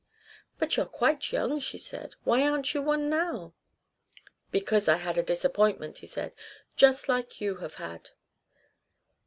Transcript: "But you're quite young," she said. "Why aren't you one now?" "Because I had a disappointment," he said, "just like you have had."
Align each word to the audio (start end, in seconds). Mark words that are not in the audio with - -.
"But 0.57 0.77
you're 0.77 0.87
quite 0.87 1.31
young," 1.31 1.59
she 1.59 1.77
said. 1.77 2.15
"Why 2.23 2.49
aren't 2.49 2.73
you 2.73 2.81
one 2.81 3.07
now?" 3.07 3.53
"Because 4.49 4.87
I 4.87 4.97
had 4.97 5.19
a 5.19 5.21
disappointment," 5.21 5.99
he 5.99 6.07
said, 6.07 6.33
"just 6.75 7.07
like 7.07 7.39
you 7.39 7.57
have 7.57 7.75
had." 7.75 8.09